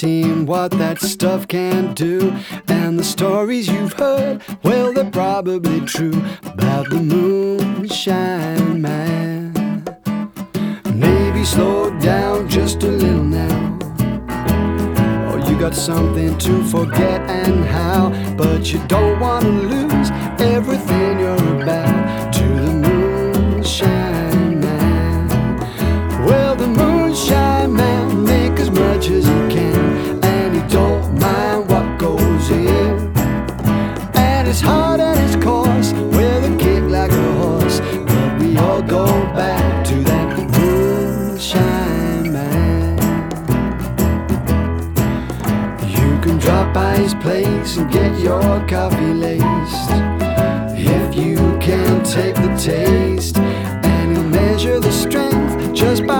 seen 0.00 0.46
what 0.46 0.70
that 0.72 0.98
stuff 1.00 1.46
can 1.46 1.94
do. 1.94 2.34
And 2.68 2.98
the 2.98 3.04
stories 3.04 3.68
you've 3.68 3.92
heard, 3.92 4.42
well, 4.62 4.92
they're 4.92 5.10
probably 5.10 5.80
true 5.82 6.22
about 6.44 6.88
the 6.90 7.00
moonshine 7.00 8.80
man. 8.80 9.52
Maybe 10.94 11.44
slow 11.44 11.90
down 12.00 12.48
just 12.48 12.82
a 12.82 12.88
little 12.88 13.24
now. 13.24 13.78
Or 15.30 15.38
you 15.38 15.58
got 15.58 15.74
something 15.74 16.38
to 16.38 16.64
forget 16.64 17.20
and 17.28 17.64
how, 17.64 18.10
but 18.36 18.72
you 18.72 18.80
don't 18.86 19.20
want 19.20 19.44
to 19.44 19.69
his 47.00 47.14
place 47.14 47.78
and 47.78 47.90
get 47.90 48.18
your 48.20 48.42
coffee 48.68 49.14
laced. 49.14 49.90
If 50.76 51.14
you 51.14 51.36
can 51.58 52.04
take 52.04 52.34
the 52.34 52.54
taste, 52.58 53.38
and 53.38 54.30
measure 54.30 54.78
the 54.80 54.92
strength 54.92 55.72
just 55.72 56.06
by 56.06 56.19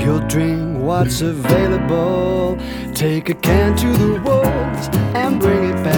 you'll 0.00 0.26
drink 0.26 0.78
what's 0.78 1.20
available. 1.20 2.58
Take 2.94 3.28
a 3.28 3.34
can 3.34 3.76
to 3.76 3.92
the 3.92 4.20
woods 4.20 4.88
and 5.14 5.40
bring 5.40 5.70
it 5.70 5.84
back 5.84 5.89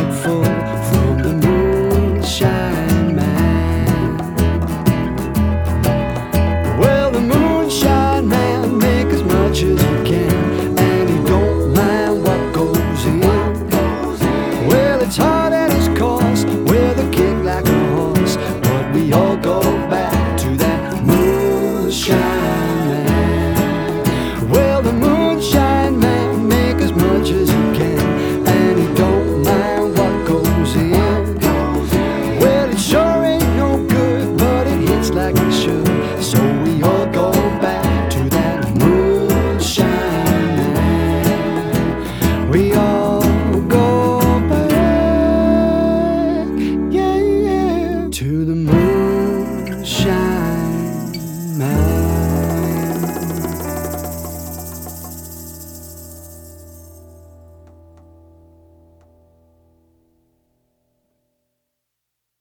sunshine. 49.85 50.22